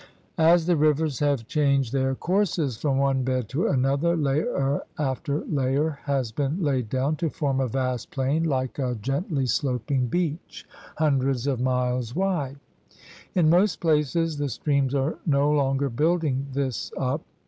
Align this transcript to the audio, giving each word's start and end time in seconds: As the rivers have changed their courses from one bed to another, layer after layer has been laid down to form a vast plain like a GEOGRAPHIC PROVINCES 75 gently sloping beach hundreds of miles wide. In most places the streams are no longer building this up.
As 0.39 0.65
the 0.65 0.75
rivers 0.75 1.19
have 1.19 1.45
changed 1.45 1.93
their 1.93 2.15
courses 2.15 2.75
from 2.75 2.97
one 2.97 3.21
bed 3.23 3.47
to 3.49 3.67
another, 3.67 4.17
layer 4.17 4.81
after 4.97 5.45
layer 5.45 5.99
has 6.05 6.31
been 6.31 6.59
laid 6.63 6.89
down 6.89 7.17
to 7.17 7.29
form 7.29 7.59
a 7.59 7.67
vast 7.67 8.09
plain 8.09 8.43
like 8.45 8.79
a 8.79 8.97
GEOGRAPHIC 8.99 9.05
PROVINCES 9.05 9.05
75 9.05 9.25
gently 9.29 9.45
sloping 9.45 10.07
beach 10.07 10.65
hundreds 10.97 11.45
of 11.45 11.59
miles 11.61 12.15
wide. 12.15 12.57
In 13.35 13.51
most 13.51 13.79
places 13.79 14.37
the 14.39 14.49
streams 14.49 14.95
are 14.95 15.19
no 15.27 15.51
longer 15.51 15.87
building 15.87 16.47
this 16.51 16.91
up. 16.97 17.21